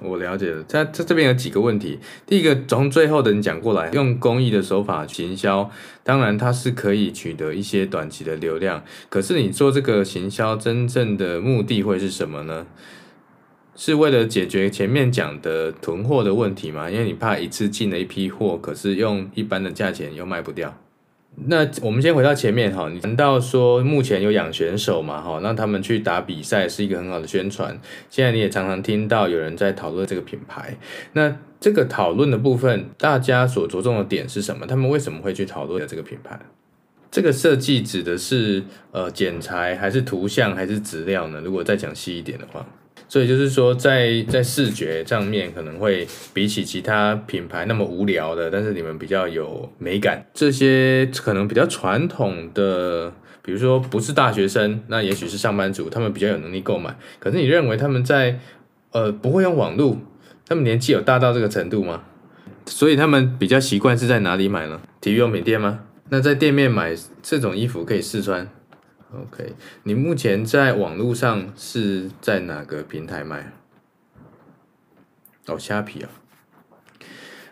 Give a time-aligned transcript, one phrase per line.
[0.00, 1.98] 我了解了，在这这边有几个问题。
[2.26, 5.70] 第一个，从最后的你讲过来，用公益的手法行销，
[6.02, 8.82] 当然它是可以取得一些短期的流量。
[9.08, 12.66] 可是你做这个行销，真正的目的会是什么呢？
[13.76, 16.90] 是为了解决前面讲的囤货的问题吗？
[16.90, 20.76] 因为你怕一次进了一批货，可是用一般的价钱又卖不掉。
[21.46, 27.78] 那我们先回到前面哈，你谈到说目前有养选手嘛哈，让他们去打比赛是一个很好的宣传。
[28.08, 30.76] 现在你也常常听到有人在讨论这个品牌，
[31.12, 34.66] 那这个讨论的部分，大家所着重的点是什么？
[34.66, 36.38] 他们为什么会去讨论这个品牌？
[37.10, 41.40] 这个设计指的是呃剪裁还是图像还是质料呢？
[41.44, 42.64] 如果再讲细一点的话。
[43.14, 50.26] 所以就是说在，在视觉上面可能会比起其他品牌那么无聊的，但是你们比较有美感。
[50.34, 56.96] 这些可能比较传统的，比如说不是大学生，那也许是上班族，他们比较有能力购买。
[57.20, 58.40] 可是你认为他们在
[58.90, 59.96] 呃不会用网络，
[60.48, 62.02] 他们年纪有大到这个程度吗？
[62.66, 64.80] 所以他们比较习惯是在哪里买呢？
[65.00, 65.78] 体育用品店吗？
[66.08, 66.92] 那在店面买
[67.22, 68.48] 这种衣服可以试穿。
[69.14, 69.52] OK，
[69.84, 73.52] 你目前在网络上是在哪个平台卖？
[75.46, 76.10] 哦，虾皮啊。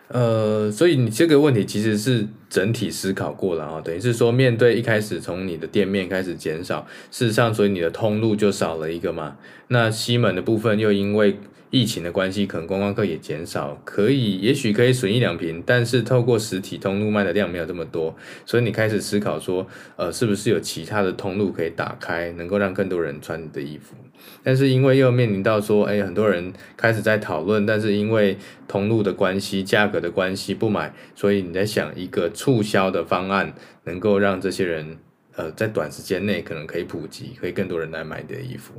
[0.08, 9.38] 呃，所以你这个问题其实是整体思考过了啊，等于是说面对一开始从你的店面开始减少，事实上，所以你的通路就少了一个嘛。
[9.68, 11.38] 那西门的部分又因为
[11.72, 23.96] 疫情的关系，可能观光客也减少，可以也许可以损一两瓶，但是透过实体通路卖的量没有这么多，所以你开始思考说，呃，是不是有其他的通路可以打开，能够让更多人穿你的衣服？
[24.42, 28.36] 但是因为又面临到说，哎，很多人开始在讨论，但是因为
[28.68, 34.98] 通路的关系、价格的关系不买，所以你在想一个促销的方案，能够让这些人，
[35.36, 38.74] 呃，在短时间内可能可以普及，可以更多人来买你的衣服。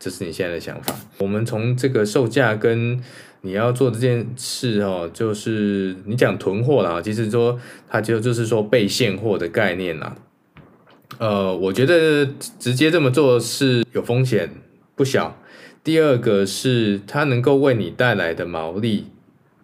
[0.00, 0.96] 这是你现在的想法。
[1.18, 2.98] 我们从这个售价跟
[3.42, 10.16] 你要做这件事哦，就是你讲囤货啦，其实说它就就是说备现货的概念啦。
[11.18, 12.26] 呃，我觉得
[12.58, 14.50] 直接这么做是有风险
[14.96, 15.36] 不小。
[15.84, 19.08] 第二个是它能够为你带来的毛利，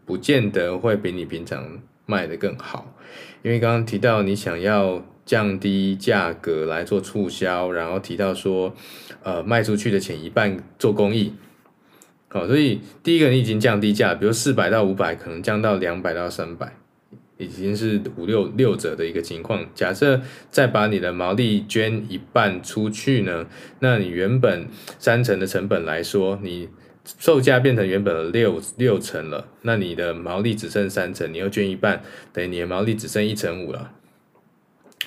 [0.04, 2.94] 不见得会比你平常卖得更好，
[3.42, 5.02] 因为刚刚提到你想要。
[5.26, 8.72] 降低价格来做促销，然后提到说，
[9.24, 11.34] 呃，卖出去的钱一半做公益，
[12.28, 16.76] 好，所以第一个你已经降低价，比如四百到五百，可能降到两百到三百，
[17.38, 19.66] 已经是五六六折的一个情况。
[19.74, 23.46] 假设再把你的毛利捐一半出去呢，
[23.80, 26.68] 那你原本三成的成本来说，你
[27.18, 32.00] 售价变成原本的六六成了，那你的毛利只剩三成，你又捐一半，
[32.32, 33.90] 等于你的毛利只剩一成五了。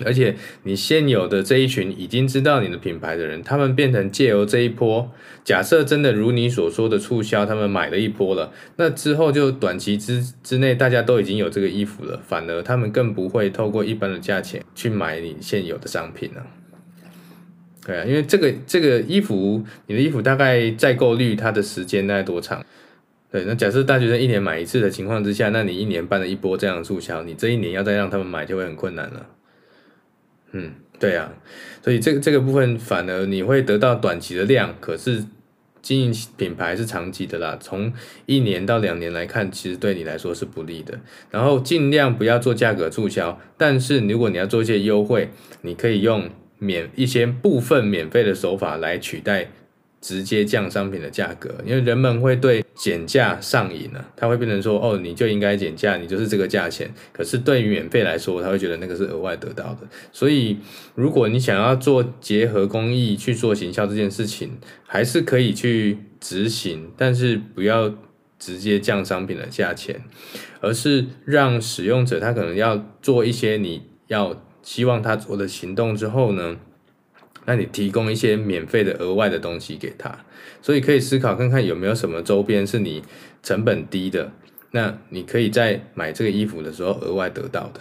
[0.05, 5.11] 而且你现有的这一群已经知道你的品牌的人，他们变成借由这一波，
[5.43, 16.45] 假设真的如你所说的促销，他们买了一波了，那之后就短期之之内大家都已经有这个衣服了，反而他们更不会透过一般的价钱去买你现有的商品了。
[17.85, 22.63] 对啊，因为这个这个衣服，你的衣服大概再购率它的时间大概多长？
[23.31, 29.25] 对，那假设大学生一年买一次的情况之下，那你一年办了一波这样的促销，你这一年要再让他们买就会很困难了。
[30.51, 31.31] 嗯，对啊，
[31.83, 35.23] 所以这个这个部分反而你会得到短期的量，可是
[35.81, 37.57] 经营品牌是长期的啦。
[37.61, 37.93] 从
[38.25, 40.99] 一年到两年来看，其实对你来说是不利的。
[41.29, 45.29] 然后尽量不要做价格促销，但是如果你要做一些优惠，
[45.61, 49.49] 你可以用免一些部分免费的手法来取代。
[50.01, 56.89] 直接降商品的价格，因为人们会对减价上瘾了，他会变成说，哦，你就应该减价，你就是这个价钱。
[57.11, 59.87] 可是对于免费来说，他会觉得那个是额外得到的。
[60.11, 60.57] 所以，
[60.95, 67.93] 如果你想要做结合公益去做行销这件事情，还是可以去执行，但是不要
[68.37, 70.02] 直接降商品的价钱，
[70.61, 76.55] 而是让使用者他可能要做一些你要希望他做的行动之后呢，
[77.49, 80.16] 那你提供一些免费的额外的东西给他，
[80.61, 83.01] 所以可以思考看看有没有什么周边是你
[83.41, 84.31] 成本低的，
[84.69, 87.79] 那你可以在买这个衣服的时候额外得到的。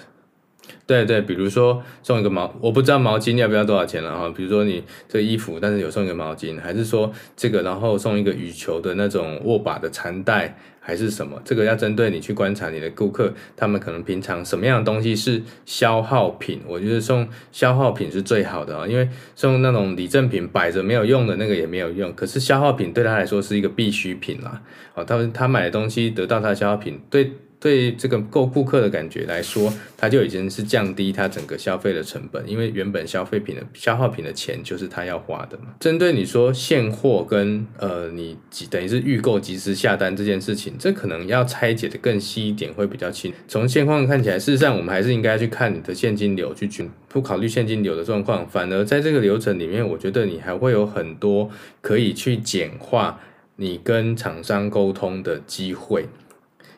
[0.86, 4.32] 对对，比如说送一个毛，我不知道毛巾要不要多少钱了哈。
[4.34, 10.56] 比如说你这衣服，但是有送一个毛巾，还是说这个然后送一个羽球的那种握把的缠带，
[10.88, 11.38] 还是什么？
[11.44, 16.62] 这个要针对你去观察你的顾客，他们可能平常什么样的东西是消耗品。
[16.66, 19.06] 我觉得送消耗品是最好的啊，因为
[19.36, 24.62] 送那种礼赠品摆着没有用的那个也没有用，可是消耗品对他来说是一个必需品啦。
[24.94, 27.32] 哦，他他买的东西得到他的消耗品对。
[27.60, 35.74] 对这个购顾客的感觉来说，他就已经是降低他整个消费的成本，因为原本消费品的消耗品的钱就是他要花的嘛。
[35.80, 38.36] 针对你说现货跟呃你
[38.70, 43.32] 等于是预购即时下单这件事情，这可能要拆解的更细一点会比较清。
[43.46, 53.20] 从现况看起来，事实上我们还是应该去看你的现金流去去不考虑现金流的状况，反而在这个流程里面，我觉得你还会有很多可以去简化
[53.56, 56.06] 你跟厂商沟通的机会。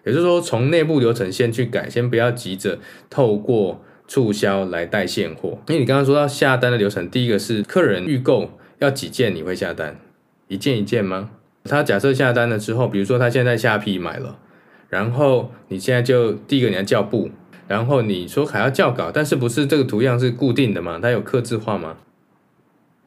[0.05, 2.79] 也就是说，从内部流程先去改，先不要急着
[3.11, 5.59] 透过促销来带现货。
[5.69, 9.99] 因为你刚刚说到下单的流程，第一个是客人预购要几件你会下单？
[10.49, 11.31] 一件一件吗？
[11.65, 14.39] 他假设下单了之后，比如说他现在下批买了，
[14.89, 17.31] 然后你现在就第一个你要校布，
[17.69, 20.99] 然后你说还要校稿，但是不是这个图样是固定的吗？
[21.01, 21.97] 它有刻字化吗？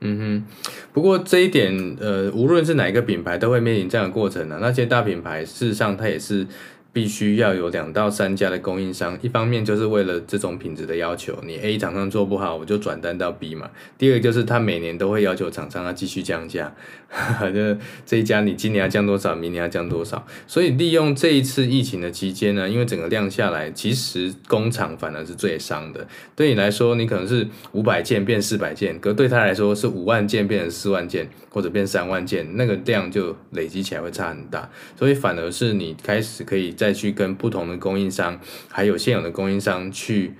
[0.01, 0.45] 嗯哼，
[0.91, 6.47] 不过这一点，呃，无论是哪一个品牌都会面临这样的过程呢、那些大品牌事实上它也是。
[6.93, 13.67] 必须要有两到三家的供应商，一方面就是为了这种品质的要求，你 A 厂商做不好，我就转单到 B 嘛。
[13.97, 16.71] 第二个就是他每年都会要求厂商要继续降价，
[17.51, 17.75] 就
[18.05, 20.23] 这一家你今年要降多少，明年要降多少。
[20.45, 26.07] 所以利用这一次疫情的期间呢，因为整个量下来，其实工厂反而是最伤的。
[26.35, 34.69] 对你来说，你可能是五百件变四百件，可对他来说是五万件变成四万件，或者变三万件，那个量就累积起来会差很大。
[34.95, 36.71] 所以反而是你开始可以。
[36.83, 38.37] 再去跟不同的供应商，
[38.69, 40.33] 还有现有的供应商去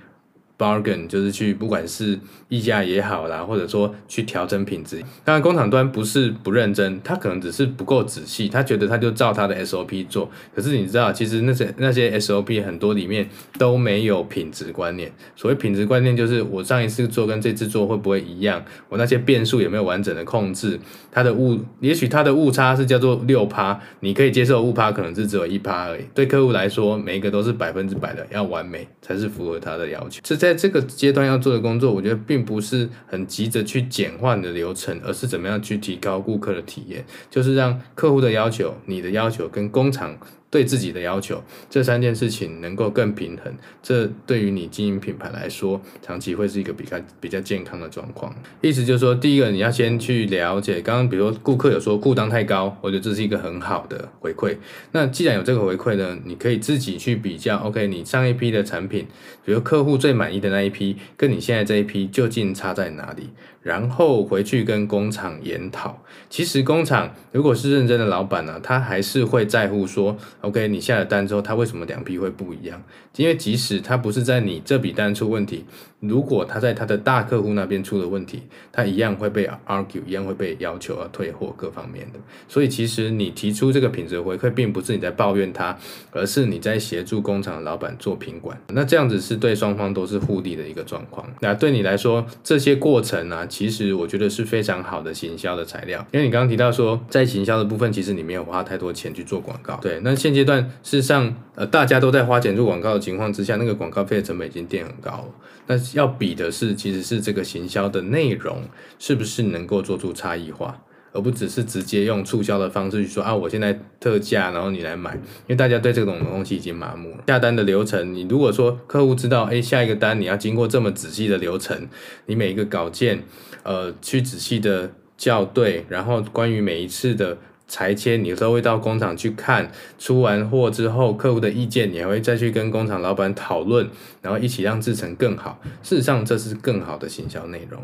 [0.56, 2.18] bargain，就是去不管是
[2.48, 5.02] 议价也好啦，或者说去调整品质。
[5.24, 10.30] 当然，工厂端不是不认真，他可能只是不够仔细，他觉得他就照他的 SOP 做。
[10.54, 13.28] 可是你知道，其实那些那些 SOP 很多里面
[13.58, 15.10] 都没有品质观念。
[15.34, 18.64] 所谓品质观念，就是我上一次做跟这次做会不会一样？
[18.88, 20.78] 我那些变数有没有完整的控制？
[21.10, 26.02] 它的误，也许它的误差是叫做六趴，你可以接受误差可能是只有一趴而已。
[26.14, 30.20] 对客户来说，每一个都是百分之百的要完美，才是符合他的要求。
[30.22, 40.18] 这在这个阶段要做的工作，我觉得并不是很急着去简化你的流程，而是怎么样去提高顾客的体验，就是让客户的要求、你的要求跟工厂。
[40.54, 43.52] 对自己的要求，这三件事情能够更平衡，
[43.82, 48.32] 这对于你经营品牌来说，长期会是一个比较比较健康的状况。
[48.60, 54.56] 意思就是说，第一个你要先去了解，刚刚比如说顾客有说库档太高，我觉得这是一个很好的回馈。
[54.92, 59.08] 那既然有这个回馈呢，你可以自己去比较，OK，你上一批的产品，
[59.44, 63.30] 比如客户最满意的那一批，跟你现在这一批究竟差在哪里？
[63.64, 66.00] 然后回去跟工厂研讨。
[66.30, 72.80] 其实工厂如果是认真的老板呢，他还是会在乎说，OK，你下了单之后，他为什么两批会不一样？
[73.16, 75.64] 因为即使他不是在你这笔单出问题，
[76.00, 82.18] 如果他在他的大客户那边出了问题，他一样会被 argue，一样会被要求要退货各方面的。
[82.48, 85.76] 所以其实你提出这个品质回馈，并不是你在抱怨他，
[86.10, 88.60] 而是你在协助工厂的老板做品管。
[88.68, 91.26] 那这样子是对双方都是互利的一个状况。
[91.40, 93.48] 那对你来说，这些过程呢、啊？
[93.54, 99.76] 其实我觉得是非常好的行销的材料，因为你刚刚提到说，在行销的部分，其实你没有花太多钱去做广告。
[99.76, 105.28] 对，那现阶段事实上，呃，大家都在花钱做广告的情况之下，那个广告费的成本已经垫很高了。
[105.68, 108.60] 那要比的是，其实是这个行销的内容
[108.98, 110.76] 是不是能够做出差异化。
[111.14, 117.24] 而不只是直接用促销的方式去说啊，我现在特价，然后你来买，因为大家对这种东西已经麻木了。
[117.28, 121.88] 下单的流程，你如果说客户知道，哎，下一个单你要经过这么仔细的流程，
[122.26, 123.22] 你每一个稿件，
[123.62, 133.88] 呃，去仔细的校对，然后关于每一次的裁切，你都会到工厂去看，出完货之后，客户的意见，你还会再去跟工厂老板讨论，
[134.20, 135.60] 然后一起让制成更好。
[135.84, 137.80] 事实上，这是更好的行销内容，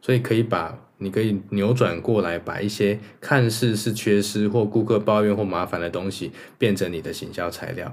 [0.00, 0.78] 所以可以把。
[1.02, 7.90] 你可以扭转过来，把一些看似是缺失或顾客抱怨或麻烦的东西，变成你的行销材料。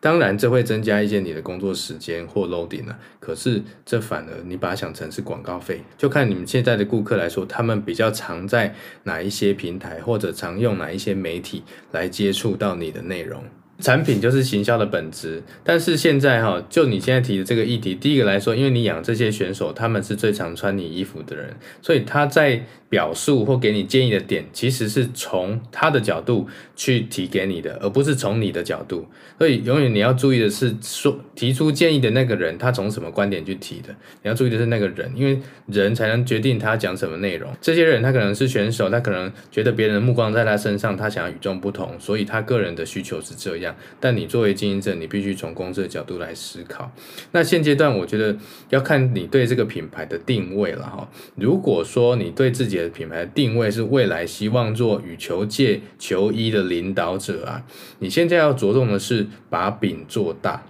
[0.00, 2.98] 当然，这会增加一些你的工作时间或 loading 了。
[3.20, 13.44] 可是，这反而你把它想成是广告费，就看你们现在的顾客来说，他们比较常在哪一些平台，或者常用哪一些媒体来接触到你的内容。
[13.80, 15.42] 产品就是行销的本质。
[15.64, 29.06] 但是现在哈，就你现在提的这个议题，第一个来说，因为你养这些选手，他们是最常穿你衣服的人，所以他在表述或给你建议的点，其实是从他的角度去提给你的，而不是从你的角度。
[29.38, 33.88] 所以永远你要注意的是，说提出建议的那个人，他从什么观点去提的。
[34.22, 37.50] 你要注意的是那个人，因为人才能决定他讲什么内容。
[37.60, 43.69] 这些人他可能是选手，他可能觉得别人的目光在他身上，他想要与众不同，所以他个人的需求是这样。
[43.98, 46.90] 但你作为经营者，你必须从公司的角度来思考。
[47.32, 48.36] 那现阶段，我觉得
[48.68, 51.08] 要看你对这个品牌的定位了哈。
[51.36, 57.62] 如果说你对自己的品牌的定位是未来希望做羽球界球衣的领导者啊，
[57.98, 60.62] 你现在要着重的是把饼做大。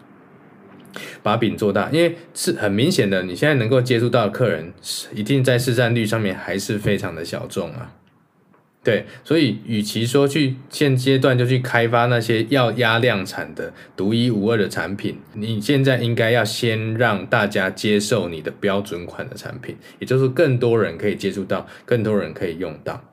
[1.23, 4.73] 把饼做大，因为是很明显的，你现在能够接触到的客人，
[5.15, 7.93] 一定在市占率上面还是非常的小众啊。
[8.83, 23.05] 对，所以与其说去现阶段就去开发那些要压量产的独一无二的产品，你现在应该要先让大家接受你的标准款的产品，也就是更多人可以接触到，更多人可以用到。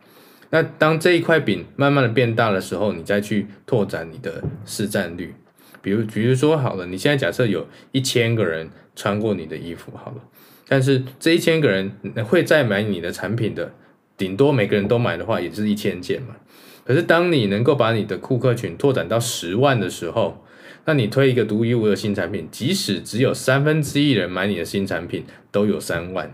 [0.51, 5.35] 那当这一块饼慢慢的变大的时候，你再去拓展你的市占率。
[5.81, 10.23] 比如，比如说好了，你现在假设有一千个人穿过你的衣服，好了，
[10.69, 11.91] 但是这一千个人
[12.25, 13.73] 会再买你的产品的，
[14.17, 16.35] 顶多每个人都买的话，也是一千件嘛。
[16.83, 20.43] 可是当你能够把你的顾客群拓展到十万的时候，
[20.85, 26.33] 那你推一个独一无二的新产品，即使只有三分之一人买你的新产品，都有三万。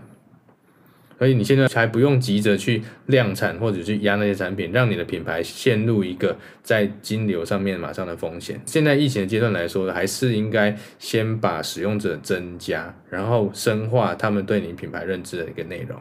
[1.20, 8.60] 所以你现在还不用急着去量产或者去压那些产品，让你的品牌陷入一个在金流上面马上的风险。
[8.66, 15.98] 现在疫情的阶段来说，还是应该先把使用者增加，然后深化他们对你品牌认知的一个内容。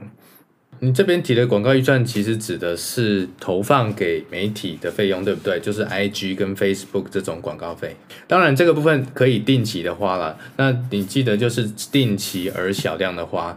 [0.84, 5.60] 你这边提的广告预算其实指的是投放给媒体的费用，对不对？
[5.60, 7.94] 就是 IG 跟 Facebook 这种广告费。
[8.26, 13.56] 当然这个部分可以定期的花了，那你记得就是定期而小量的花。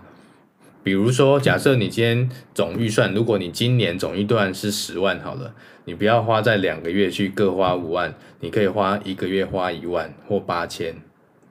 [0.83, 5.51] 比如说，假设你今天总预算，如果你今年总预算是十万好了，
[5.85, 10.93] 你不要花在两个月去各花五万，你可以花一个月花一万或八千，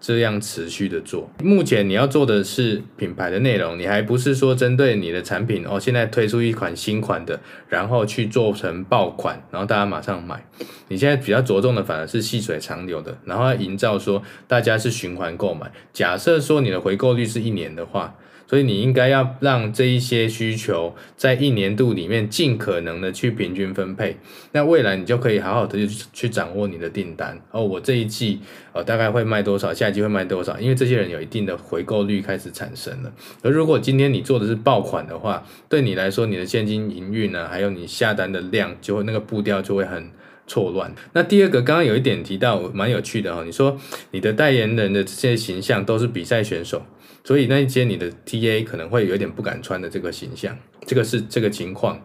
[0.07, 1.31] 这样持续的做。
[1.43, 10.45] 目前你要做的是品牌的内容，你还不是说针对你的产品哦，现在推出一款新款的，然后去做成爆款，然后大家马上买。
[10.89, 15.73] 你现在比较着重的反而是细水长流的，然后要营造说大家是循环购买。
[15.95, 18.15] 假设说你的回购率是一年的话。
[18.47, 24.17] 所以你应该要让这一些需求在一年度里面尽可能的去平均分配，
[24.53, 27.65] 那未来你就可以好好的去去掌握你的订单哦。
[27.65, 28.41] 我这一季
[28.73, 33.13] 呃大概会卖多少，下一季会卖多少，因为这些人有一定的回购率开始产生了。
[33.43, 40.11] 而如果今天你做的是爆款的话，对你来说你的现金营运呢，还有你下单的量，就会那个步调就会很
[40.47, 40.95] 错乱。
[41.13, 43.79] 那第二个刚刚有一点提到蛮有趣的哦，你说
[44.11, 46.83] 你的代言人的这些形象都是比赛选手。
[47.27, 50.55] 所以那一些你的 TA 可能会有点不敢穿的这个形象，
[50.87, 51.99] 这个是这个情况，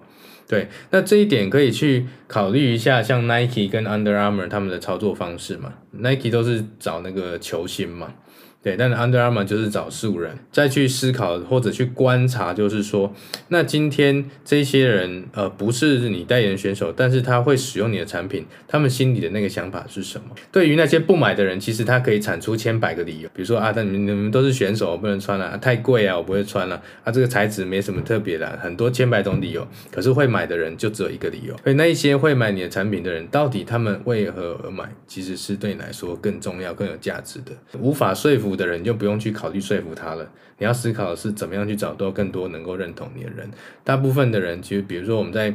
[0.47, 8.13] 对，那这一点可以去考虑一下，像 Nike 跟 Under Armour 他们的操作方式嘛，Nike 都是找那个球星嘛。
[8.61, 13.13] 对，但是 Under Armour 就是找素人，再去思考或者去观察，就是说，
[13.47, 20.35] 那今天这些人，呃，不是你代言选手，但是他会使用你的产品，他们心里的那个想法是什么？
[20.51, 31.55] 对于那些不买的人，其实他可以产出千百个理由，比如说啊，但你们你们都是选手，我不能穿了，啊，太贵啊，我不会穿了，啊，这个材质没什么特别的，很多千百种理由，可是会买的人就只有一个理由。
[31.63, 43.49] 所以那一些会买你的产品的人，到底他们为何而买，其实是对你来说更重要、更有价值的，无法说服的人就不用去考虑说服他了，你要思考的是怎么样去找到更多能够认同你的人。
[43.83, 45.53] 大部分的人，其实比如说我们在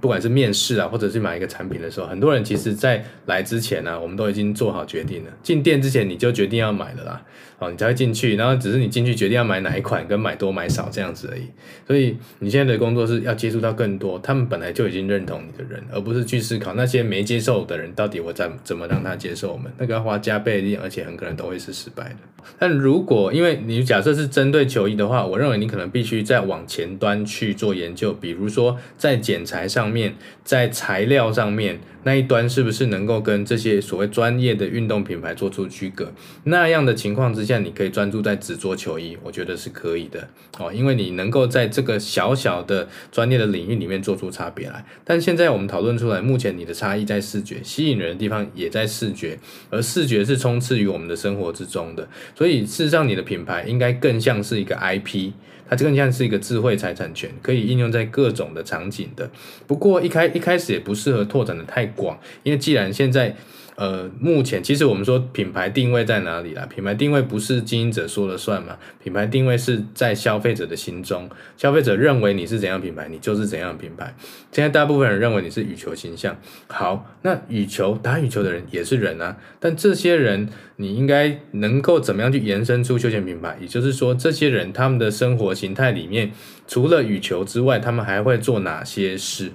[0.00, 5.30] 不管是面试啊，或者是买一个产品的时候，很多人其实在来之前呢、我们都已经做好决定了。
[5.42, 7.22] 进店之前你就决定要买了啦，
[7.58, 11.42] 哦，你才会进去，然后只是你进去决定要买哪一款，跟买多买少这样子而已。
[11.86, 22.16] 所以你现在的工作是要接触到更多他们本来就已经认同你的人，而不是去思考那些没接受的人到底我怎怎么让他接受我们，那个要花加倍力，而且很可能都会是失败的。
[22.58, 36.12] 但如果因为你假设是针对球衣的话，我认为你可能必须再往前端去做研究，比如说在剪裁上上面，在材料上面那一端是不是能够跟这些所谓专业的运动品牌做出区隔？
[36.44, 44.84] 那样的情况之下，你可以专注在只做球衣，我觉得是可以的哦，因为你能够在这个小小的专业的领域里面做出差别来。
[45.02, 49.36] 但现在我们讨论出来，目前你的差异在视觉，吸引人的地方也在视觉，
[49.68, 52.08] 而视觉是充斥于我们的生活之中的。
[52.36, 55.32] 所以，事实上，你的品牌应该更像是一个 IP，
[55.68, 59.28] 它更像是一个智慧财产权，可以应用在各种的场景的。
[59.66, 63.34] 不过，一开一开始也不适合拓展的太广，因为既然现在
[63.76, 66.64] 呃，目前其实我们说品牌定位在哪里啦？
[66.64, 68.78] 品牌定位不是经营者说了算嘛？
[69.04, 74.14] 品牌定位是在消费者的心中，消费者认为你是怎样品牌，你就是怎样品牌。
[74.50, 76.34] 现在大部分人认为你是羽球形象，
[76.68, 83.58] 好，那羽球打羽球的人也是人啊，但这些人你应该能够怎么样去延伸出休闲品牌？
[83.60, 86.32] 也就是说，这些人他们的生活形态里面，
[86.66, 89.52] 除了羽球之外，他们还会做哪些事？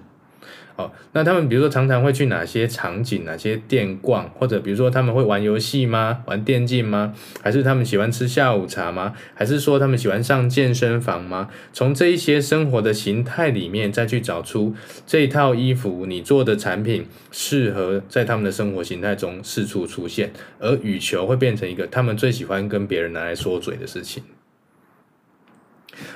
[0.76, 6.24] 哦，那他们比如说常常会去哪些场景、哪些店逛，或者比如说他们会玩游戏吗？
[6.26, 7.14] 玩电竞吗？
[7.42, 9.14] 还是他们喜欢吃下午茶吗？
[9.34, 11.50] 还是说他们喜欢上健身房吗？
[11.74, 14.74] 从这一些生活的形态里面，再去找出
[15.06, 24.24] 这套衣服你做的产品适合在他们的生活形态中四处出现，而羽球会变成一个他们最喜欢跟别人拿来说嘴的事情。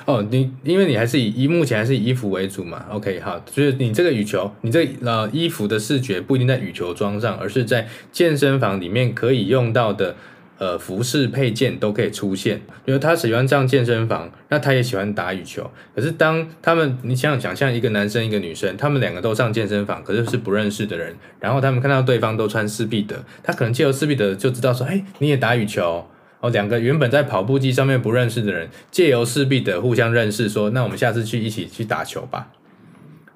[0.04, 10.16] 哦，你因为你还是以以目前还是以衣服为主嘛，OK，好，就是你这个羽球，你这呃衣服的视觉不一定在羽球装上，而是在健身房里面可以用到的
[10.58, 12.60] 呃服饰配件都可以出现。
[12.84, 15.70] 因为他喜欢上健身房，那他也喜欢打羽球。
[15.94, 26.06] 可是当他们你想想像一个男生一个女生，他们两个都上健身房，可是是不认识的人，然后他们看到对方都穿斯必德，他可能借由斯必德就知道说，哎，你也打羽球。
[26.50, 32.48] 两个原本在跑步机上面不认识的人，借由势必的互相认识，说：“那我们下次去一起去打球吧。”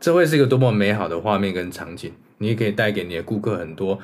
[0.01, 2.11] 这会是一个多么美好的画面跟场景！
[2.39, 3.99] 你也可以带给你的顾客很多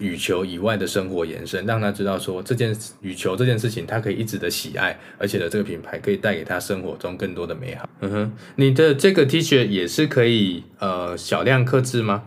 [0.00, 7.86] 羽球以外的生活延伸，让他知道说这件羽球这件事情他可以一直的喜爱，而且的这个品牌可以带给他生活中更多的美好。
[8.00, 12.22] 嗯哼，你的这个 T 恤也是可以呃小量客制吗？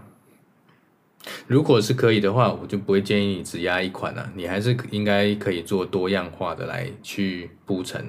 [1.48, 8.04] 如果是可以的话，我就不会建议你只压一款了，你还是应该可以做多样化的来去铺陈，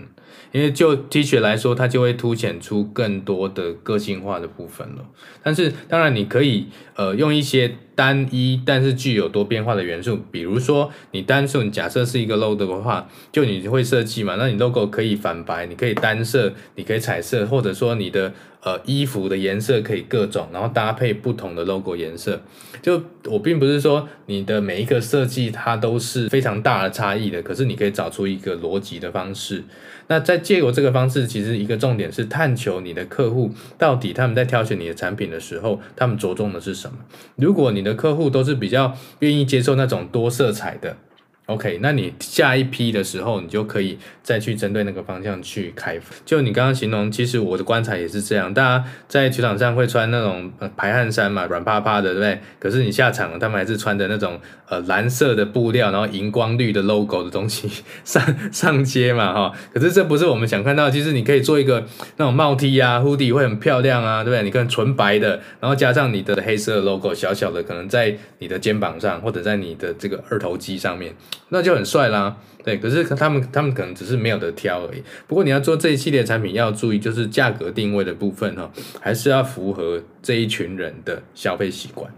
[0.52, 5.06] 因为就 T 恤来说，它就会凸显出更多的个性化的部分了。
[5.42, 7.76] 但是当然你可以呃用一些。
[7.96, 14.36] 单一但是具有多变化的元素，比如说你单数，你假设是一个 logo 的话，就你会设计嘛？
[14.38, 22.40] 那你 logo 可以反白，你可以单色，你可以彩色，或者说你的呃衣服的颜色可以各种，然后搭配不同的 logo 颜色。
[22.82, 29.64] 就我并不是说你的每一个设计它都是非常大的差异的，可是你可以找出一个逻辑的方式。
[30.08, 36.98] 那在借由这个方式，其实一个重点是探求你的客户到底他们在挑选你的产品的时候，他们着重的是什么。
[37.34, 40.96] 如果你的客户都是比较愿意接受那种多色彩的。
[41.46, 45.96] OK，那你下一批的时候，你就可以再去针对那个方向去开。
[46.24, 48.52] 就你刚刚形容，其实我的观察也是这样。
[48.52, 52.40] 大家在球场上会穿那种排汗衫嘛，软趴趴的，对不对？
[52.58, 57.70] 可是你下场了，他们还是穿的那种呃蓝色的布料，然后荧光绿的 logo 的东西
[58.02, 59.52] 上上街嘛，哈。
[59.72, 60.90] 可是这不是我们想看到。
[60.90, 64.42] 其实你可以做一个那种帽 T 啊，hoodie 会很漂亮啊，对不对？
[64.42, 71.14] 你看纯白的，然后加上你的黑色 logo，小小的，可能在你的肩膀上或者在你的这个二头肌上面。
[71.48, 75.02] 那就很帅啦，对，可是他们他们可能只是没有得挑而已。
[75.26, 78.70] 不过你要做这一系列产品，要注意就是价格定位的部分哈，
[79.00, 82.12] 还是要符合这一群人的消费习惯。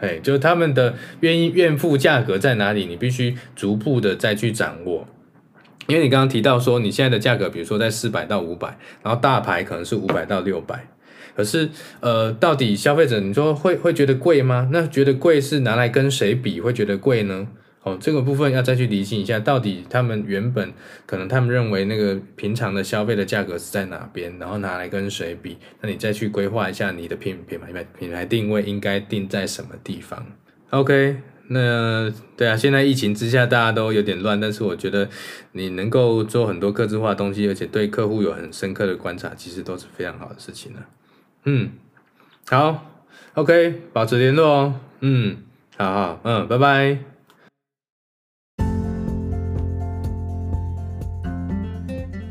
[0.00, 5.06] 哎，就是他们的愿意愿付价格在哪里，你必须逐步的再去掌握。
[5.88, 10.86] 因为你刚刚提到说你现在的价格，比如说在四百到五百，然后大牌可能是五百到六百，
[11.34, 14.68] 可是呃，到底消费者你说会会觉得贵吗？
[14.70, 17.48] 那觉得贵是拿来跟谁比会觉得贵呢？
[17.84, 20.72] 哦，这个部分要再去理清一下，到底他们原本
[21.06, 25.56] 可能他们认为那个平常的消费的价格是在哪边，然后拿来跟谁比？
[25.80, 30.26] 那你再去规划一下你的品品牌品牌定位应该定在什么地方
[30.70, 35.08] ？OK，那对啊，现在疫情之下大家都有点乱，但是我觉得
[35.52, 40.80] 你能够做很多客制化的东西，而且对客户有很深刻的观察，其实都是非常好的事情了。
[41.44, 41.70] 嗯，
[42.48, 44.80] 好，OK，保持联络哦。
[45.00, 45.36] 嗯，
[45.76, 47.17] 好好，嗯，拜拜。